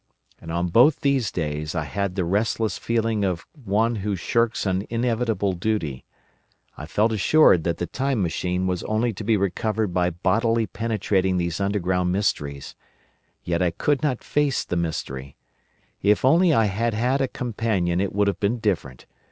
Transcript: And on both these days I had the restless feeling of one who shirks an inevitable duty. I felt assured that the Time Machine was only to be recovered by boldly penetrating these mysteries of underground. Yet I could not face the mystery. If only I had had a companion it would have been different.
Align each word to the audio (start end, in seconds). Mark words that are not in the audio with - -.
And 0.39 0.51
on 0.51 0.69
both 0.69 1.01
these 1.01 1.31
days 1.31 1.75
I 1.75 1.83
had 1.83 2.15
the 2.15 2.25
restless 2.25 2.79
feeling 2.79 3.23
of 3.23 3.45
one 3.53 3.97
who 3.97 4.15
shirks 4.15 4.65
an 4.65 4.83
inevitable 4.89 5.53
duty. 5.53 6.05
I 6.75 6.87
felt 6.87 7.11
assured 7.11 7.63
that 7.65 7.77
the 7.77 7.85
Time 7.85 8.19
Machine 8.23 8.65
was 8.65 8.81
only 8.85 9.13
to 9.13 9.23
be 9.23 9.37
recovered 9.37 9.93
by 9.93 10.09
boldly 10.09 10.65
penetrating 10.65 11.37
these 11.37 11.59
mysteries 11.59 11.59
of 11.59 11.65
underground. 11.65 12.75
Yet 13.43 13.61
I 13.61 13.69
could 13.69 14.01
not 14.01 14.23
face 14.23 14.65
the 14.65 14.75
mystery. 14.75 15.35
If 16.01 16.25
only 16.25 16.51
I 16.51 16.65
had 16.65 16.95
had 16.95 17.21
a 17.21 17.27
companion 17.27 18.01
it 18.01 18.11
would 18.11 18.25
have 18.27 18.39
been 18.39 18.57
different. 18.57 19.05